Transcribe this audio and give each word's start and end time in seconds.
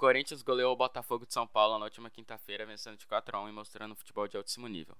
Corinthians 0.00 0.40
goleou 0.40 0.72
o 0.72 0.76
Botafogo 0.76 1.26
de 1.26 1.34
São 1.34 1.46
Paulo 1.46 1.78
na 1.78 1.84
última 1.84 2.08
quinta-feira, 2.08 2.64
vencendo 2.64 2.96
de 2.96 3.06
4 3.06 3.36
a 3.36 3.42
1 3.42 3.50
e 3.50 3.52
mostrando 3.52 3.94
futebol 3.94 4.26
de 4.26 4.34
altíssimo 4.34 4.66
nível. 4.66 4.96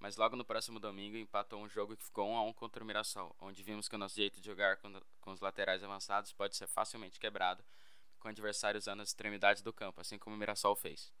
Mas 0.00 0.16
logo 0.16 0.34
no 0.34 0.44
próximo 0.44 0.80
domingo 0.80 1.16
empatou 1.16 1.62
um 1.62 1.68
jogo 1.68 1.96
que 1.96 2.02
ficou 2.02 2.28
1 2.28 2.36
a 2.36 2.42
1 2.46 2.52
contra 2.54 2.82
o 2.82 2.86
Mirassol, 2.86 3.36
onde 3.38 3.62
vimos 3.62 3.88
que 3.88 3.94
o 3.94 3.98
nosso 3.98 4.16
jeito 4.16 4.40
de 4.40 4.46
jogar 4.46 4.78
com, 4.78 5.30
os 5.30 5.40
laterais 5.40 5.84
avançados 5.84 6.32
pode 6.32 6.56
ser 6.56 6.66
facilmente 6.66 7.20
quebrado 7.20 7.62
com 8.18 8.26
o 8.26 8.30
adversário 8.32 8.78
usando 8.78 9.00
as 9.00 9.10
extremidades 9.10 9.62
do 9.62 9.72
campo, 9.72 10.00
assim 10.00 10.18
como 10.18 10.34
o 10.34 10.38
Mirassol 10.40 10.74
fez. 10.74 11.12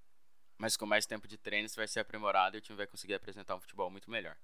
Mas 0.58 0.76
com 0.76 0.84
mais 0.84 1.06
tempo 1.06 1.28
de 1.28 1.38
treino 1.38 1.66
isso 1.66 1.76
vai 1.76 1.86
ser 1.86 2.00
aprimorado 2.00 2.56
e 2.56 2.58
o 2.58 2.60
time 2.60 2.76
vai 2.76 2.88
conseguir 2.88 3.14
apresentar 3.14 3.54
um 3.54 3.60
futebol 3.60 3.88
muito 3.88 4.10
melhor. 4.10 4.36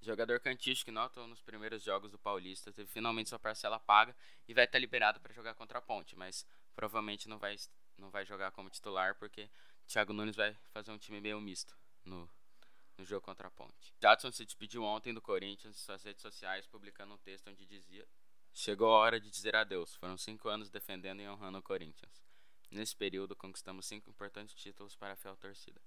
O 0.00 0.04
jogador 0.06 0.40
Canticho, 0.40 0.86
que 0.86 0.90
notou 0.90 1.26
nos 1.26 1.42
primeiros 1.42 1.82
jogos 1.82 2.10
do 2.10 2.18
Paulista, 2.18 2.72
teve 2.72 2.88
finalmente 2.88 3.28
sua 3.28 3.38
parcela 3.38 3.78
paga 3.78 4.16
e 4.48 4.54
vai 4.54 4.64
estar 4.64 4.78
liberado 4.78 5.20
para 5.20 5.34
jogar 5.34 5.52
contra 5.52 5.80
a 5.80 5.82
Ponte, 5.82 6.16
mas 6.16 6.46
provavelmente 6.74 7.28
não 7.28 7.38
vai, 7.38 7.56
não 7.98 8.10
vai 8.10 8.24
jogar 8.24 8.50
como 8.52 8.70
titular 8.70 9.14
porque 9.16 9.50
Thiago 9.86 10.12
Nunes 10.12 10.36
vai 10.36 10.54
fazer 10.72 10.90
um 10.90 10.98
time 10.98 11.20
meio 11.20 11.40
misto 11.40 11.76
no, 12.04 12.28
no 12.96 13.04
jogo 13.04 13.24
contra 13.24 13.48
a 13.48 13.50
Ponte. 13.50 13.94
Jadson 14.00 14.32
se 14.32 14.44
despediu 14.44 14.82
ontem 14.82 15.14
do 15.14 15.20
Corinthians 15.20 15.76
em 15.76 15.78
suas 15.78 16.02
redes 16.02 16.22
sociais, 16.22 16.66
publicando 16.66 17.14
um 17.14 17.18
texto 17.18 17.48
onde 17.48 17.66
dizia: 17.66 18.06
Chegou 18.52 18.88
a 18.94 18.98
hora 18.98 19.20
de 19.20 19.30
dizer 19.30 19.54
adeus. 19.54 19.94
Foram 19.94 20.16
cinco 20.16 20.48
anos 20.48 20.70
defendendo 20.70 21.20
e 21.20 21.28
honrando 21.28 21.58
o 21.58 21.62
Corinthians. 21.62 22.24
Nesse 22.70 22.96
período, 22.96 23.36
conquistamos 23.36 23.86
cinco 23.86 24.10
importantes 24.10 24.54
títulos 24.54 24.96
para 24.96 25.12
a 25.12 25.16
fiel 25.16 25.36
torcida. 25.36 25.80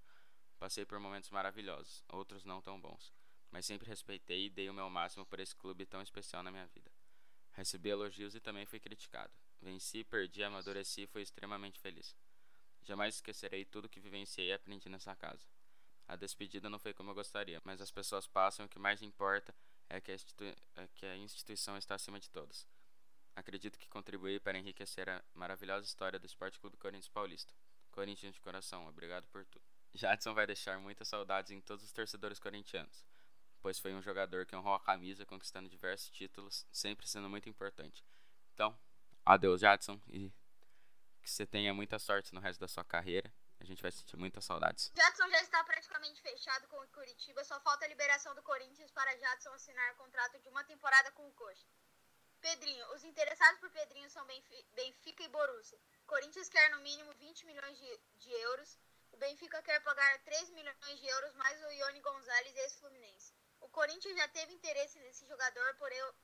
Passei 0.58 0.86
por 0.86 1.00
momentos 1.00 1.30
maravilhosos, 1.30 2.04
outros 2.10 2.44
não 2.44 2.62
tão 2.62 2.80
bons 2.80 3.14
mas 3.52 3.66
sempre 3.66 3.88
respeitei 3.88 4.46
e 4.46 4.50
dei 4.50 4.70
o 4.70 4.74
meu 4.74 4.90
máximo 4.90 5.26
por 5.26 5.40
esse 5.40 5.56
clube 5.56 5.86
tão 5.86 6.02
especial 6.02 6.44
na 6.44 6.52
minha 6.52 6.68
vida. 6.68 6.92
Recebi 7.52 7.90
elogios 7.90 8.36
e 8.36 8.40
também 8.40 8.66
fui 8.66 8.80
criticado. 8.80 9.34
Venci, 9.62 10.04
perdi, 10.04 10.44
amadureci 10.44 11.04
e 11.04 11.08
fui 11.08 11.22
extremamente 11.22 11.80
feliz. 11.80 12.16
Jamais 12.84 13.16
esquecerei 13.16 13.66
tudo 13.66 13.90
que 13.90 14.00
vivenciei 14.00 14.48
e 14.48 14.54
aprendi 14.54 14.90
nessa 14.90 15.16
casa. 15.16 15.48
A 16.08 16.16
despedida 16.16 16.70
não 16.70 16.80
foi 16.80 16.94
como 16.94 17.12
eu 17.12 17.16
gostaria, 17.16 17.62
mas 17.64 17.82
as 17.82 17.92
pessoas 17.92 18.26
passam 18.26 18.66
e 18.66 18.68
o 18.68 18.70
que 18.70 18.80
mais 18.80 19.02
importa 19.02 19.54
é 19.90 20.00
que, 20.02 20.12
é 20.12 20.88
que 20.96 21.06
a 21.06 21.18
instituição 21.18 21.78
está 21.78 21.96
acima 21.96 22.20
de 22.20 22.30
todos. 22.30 22.68
Acredito 23.36 23.78
que 23.78 23.88
contribuí 23.90 24.40
para 24.40 24.58
enriquecer 24.58 25.08
a 25.10 25.24
maravilhosa 25.34 25.86
história 25.86 26.20
do 26.20 26.26
Esporte 26.26 26.60
Clube 26.60 26.78
Corinthians 26.78 27.10
Paulista. 27.10 27.54
Corinthians 27.92 28.34
de 28.34 28.42
coração, 28.42 28.88
obrigado 28.88 29.28
por 29.28 29.46
tudo. 29.46 29.64
Jadson 29.94 30.34
vai 30.34 30.48
deixar 30.48 30.80
muitas 30.80 31.08
saudades 31.08 31.52
em 31.52 31.62
todos 31.62 31.84
os 31.84 31.92
torcedores 31.92 32.40
corintianos 32.40 33.04
pois 33.62 33.80
foi 33.80 33.94
um 33.94 34.02
jogador 34.02 34.46
que 34.46 34.56
honrou 34.56 34.74
a 34.74 34.80
camisa, 34.80 35.26
conquistando 35.26 35.70
diversos 35.70 36.10
títulos, 36.10 36.66
sempre 36.72 37.08
sendo 37.08 37.30
muito 37.30 37.50
importante. 37.50 38.04
Então, 38.54 38.78
adeus, 39.30 39.62
Jadson, 39.62 40.02
e 40.08 40.32
que 41.22 41.30
você 41.30 41.46
tenha 41.46 41.72
muita 41.72 42.00
sorte 42.00 42.34
no 42.34 42.42
resto 42.42 42.60
da 42.60 42.68
sua 42.68 42.84
carreira. 42.84 43.32
A 43.60 43.66
gente 43.66 43.82
vai 43.82 43.92
sentir 43.92 44.18
muitas 44.18 44.44
saudades. 44.44 44.92
Jadson 44.96 45.30
já 45.30 45.42
está 45.42 45.64
praticamente 45.64 46.20
fechado 46.22 46.68
com 46.68 46.78
o 46.78 46.88
Curitiba, 46.88 47.44
só 47.44 47.60
falta 47.60 47.86
a 47.86 47.88
liberação 47.88 48.34
do 48.34 48.42
Corinthians 48.42 48.90
para 48.92 49.16
Jadson 49.18 49.52
assinar 49.52 49.96
contrato 49.96 50.40
de 50.40 50.48
uma 50.50 50.64
temporada 50.64 51.12
com 51.12 51.28
o 51.28 51.32
Coxa. 51.34 51.68
Pedrinho, 52.42 52.94
os 52.94 53.04
interessados 53.04 53.60
por 53.60 53.70
Pedrinho 53.70 54.10
são 54.10 54.26
Benfica 54.26 55.24
e 55.24 55.28
Borussia. 55.28 55.78
Corinthians 56.08 56.50
quer 56.50 56.72
no 56.72 56.82
mínimo 56.82 57.14
20 57.16 57.46
milhões 57.46 57.78
de, 57.78 58.00
de 58.16 58.32
euros. 58.32 58.80
O 59.12 59.18
Benfica 59.18 59.62
quer 59.62 59.80
pagar 59.82 60.24
3 60.24 60.50
milhões 60.52 61.00
de 61.00 61.06
euros 61.06 61.36
mais 61.36 61.62
o 61.62 61.70
Ione 61.70 62.00
Gonzalez 62.00 62.56
ex-Fluminense. 62.56 63.34
O 63.60 63.68
Corinthians 63.68 64.16
já 64.16 64.28
teve 64.30 64.54
interesse 64.54 64.98
nesse 65.00 65.28
jogador, 65.28 65.76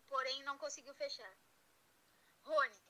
porém 0.08 0.42
não 0.44 0.58
conseguiu 0.58 0.94
fechar. 0.96 1.38
Rony. 2.44 2.86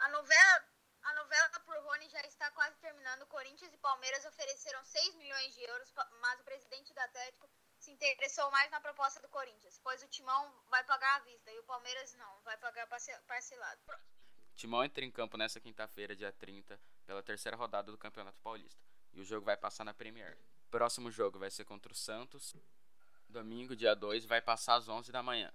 A 0.00 0.08
novela, 0.08 0.64
a 1.02 1.14
novela 1.14 1.60
por 1.60 1.76
Rony 1.84 2.08
já 2.08 2.20
está 2.22 2.50
quase 2.50 2.76
terminando. 2.80 3.26
Corinthians 3.26 3.72
e 3.72 3.78
Palmeiras 3.78 4.24
ofereceram 4.24 4.82
6 4.84 5.14
milhões 5.14 5.54
de 5.54 5.62
euros, 5.62 5.92
mas 6.20 6.40
o 6.40 6.44
presidente 6.44 6.92
do 6.92 6.98
Atlético 6.98 7.48
se 7.78 7.90
interessou 7.92 8.50
mais 8.50 8.70
na 8.70 8.80
proposta 8.80 9.20
do 9.20 9.28
Corinthians, 9.28 9.78
pois 9.82 10.02
o 10.02 10.08
Timão 10.08 10.52
vai 10.68 10.84
pagar 10.84 11.16
à 11.16 11.20
vista 11.20 11.50
e 11.50 11.58
o 11.58 11.64
Palmeiras 11.64 12.14
não, 12.14 12.40
vai 12.42 12.56
pagar 12.58 12.86
parcelado. 13.26 13.80
Timão 14.54 14.84
entra 14.84 15.04
em 15.04 15.10
campo 15.10 15.38
nesta 15.38 15.60
quinta-feira, 15.60 16.14
dia 16.14 16.32
30, 16.32 16.78
pela 17.06 17.22
terceira 17.22 17.56
rodada 17.56 17.90
do 17.90 17.96
Campeonato 17.96 18.38
Paulista. 18.40 18.82
E 19.12 19.20
o 19.20 19.24
jogo 19.24 19.46
vai 19.46 19.56
passar 19.56 19.84
na 19.84 19.94
Premier. 19.94 20.36
Próximo 20.70 21.10
jogo 21.10 21.38
vai 21.38 21.50
ser 21.50 21.64
contra 21.64 21.92
o 21.92 21.96
Santos 21.96 22.54
domingo, 23.30 23.76
dia 23.76 23.94
2, 23.94 24.24
vai 24.26 24.40
passar 24.40 24.74
às 24.74 24.88
11 24.88 25.10
da 25.12 25.22
manhã. 25.22 25.52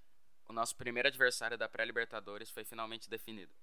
O 0.48 0.54
nosso 0.54 0.76
primeiro 0.76 1.08
adversário 1.08 1.58
da 1.58 1.68
pré-Libertadores 1.68 2.50
foi 2.50 2.64
finalmente 2.64 3.10
definido. 3.10 3.54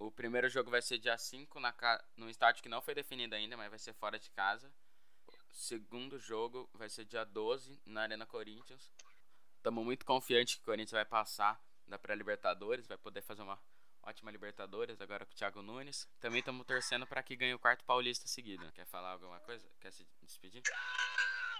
O 0.00 0.10
primeiro 0.10 0.48
jogo 0.48 0.70
vai 0.70 0.80
ser 0.80 0.98
dia 0.98 1.16
5 1.16 1.60
na 1.60 1.72
ca... 1.72 2.02
no 2.16 2.30
estádio 2.30 2.62
que 2.62 2.70
não 2.70 2.80
foi 2.80 2.94
definido 2.94 3.34
ainda, 3.34 3.54
mas 3.54 3.68
vai 3.68 3.78
ser 3.78 3.92
fora 3.92 4.18
de 4.18 4.30
casa. 4.30 4.72
O 5.28 5.54
segundo 5.54 6.18
jogo 6.18 6.70
vai 6.72 6.88
ser 6.88 7.04
dia 7.04 7.22
12 7.22 7.78
na 7.84 8.02
Arena 8.02 8.24
Corinthians. 8.24 8.90
Estamos 9.56 9.84
muito 9.84 10.06
confiantes 10.06 10.54
que 10.54 10.62
o 10.62 10.64
Corinthians 10.64 10.92
vai 10.92 11.04
passar 11.04 11.62
da 11.86 11.98
pré-Libertadores, 11.98 12.86
vai 12.86 12.96
poder 12.96 13.20
fazer 13.20 13.42
uma 13.42 13.60
ótima 14.02 14.30
Libertadores 14.30 15.02
agora 15.02 15.26
com 15.26 15.32
o 15.32 15.36
Thiago 15.36 15.60
Nunes. 15.60 16.08
Também 16.18 16.38
estamos 16.38 16.66
torcendo 16.66 17.06
para 17.06 17.22
que 17.22 17.36
ganhe 17.36 17.52
o 17.52 17.58
quarto 17.58 17.84
paulista 17.84 18.26
seguido. 18.26 18.72
Quer 18.72 18.86
falar 18.86 19.10
alguma 19.10 19.38
coisa? 19.40 19.68
Quer 19.78 19.92
se 19.92 20.06
despedir? 20.22 20.62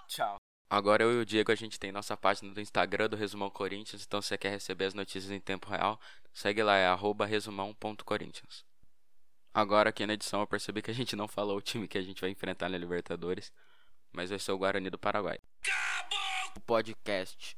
Tchau. 0.08 0.40
Agora 0.72 1.02
eu 1.02 1.12
e 1.14 1.16
o 1.20 1.26
Diego 1.26 1.50
a 1.50 1.56
gente 1.56 1.80
tem 1.80 1.90
nossa 1.90 2.16
página 2.16 2.54
do 2.54 2.60
Instagram 2.60 3.08
do 3.08 3.16
Resumão 3.16 3.50
Corinthians, 3.50 4.04
então 4.06 4.22
se 4.22 4.28
você 4.28 4.38
quer 4.38 4.50
receber 4.50 4.84
as 4.84 4.94
notícias 4.94 5.32
em 5.32 5.40
tempo 5.40 5.68
real, 5.68 6.00
segue 6.32 6.62
lá, 6.62 6.76
é 6.76 6.88
resumão.corinthians. 7.26 8.64
Agora 9.52 9.90
aqui 9.90 10.06
na 10.06 10.12
edição 10.12 10.40
eu 10.40 10.46
percebi 10.46 10.80
que 10.80 10.92
a 10.92 10.94
gente 10.94 11.16
não 11.16 11.26
falou 11.26 11.56
o 11.56 11.60
time 11.60 11.88
que 11.88 11.98
a 11.98 12.02
gente 12.02 12.20
vai 12.20 12.30
enfrentar 12.30 12.68
na 12.68 12.78
Libertadores, 12.78 13.52
mas 14.12 14.30
vai 14.30 14.38
ser 14.38 14.52
o 14.52 14.58
Guarani 14.58 14.90
do 14.90 14.98
Paraguai. 14.98 15.40
O 16.54 16.60
podcast 16.60 17.56